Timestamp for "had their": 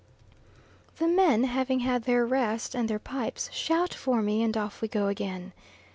1.81-2.25